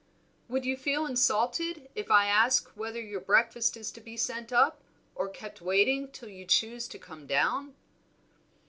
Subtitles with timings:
[0.47, 4.83] "Would you feel insulted if I ask whether your breakfast is to be sent up,
[5.13, 7.75] or kept waiting till you choose to come down?"